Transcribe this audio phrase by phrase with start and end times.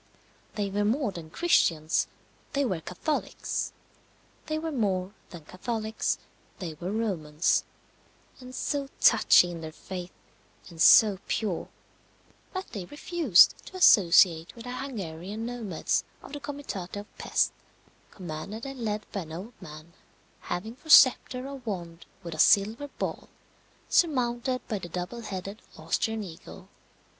[0.55, 2.07] They were more than Christians,
[2.53, 3.71] they were Catholics;
[4.47, 6.17] they were more than Catholics,
[6.57, 7.63] they were Romans,
[8.39, 10.09] and so touchy in their faith,
[10.69, 11.67] and so pure,
[12.51, 17.51] that they refused to associate with the Hungarian nomads of the comitate of Pesth,
[18.09, 19.93] commanded and led by an old man,
[20.39, 23.29] having for sceptre a wand with a silver ball,
[23.87, 26.69] surmounted by the double headed Austrian eagle.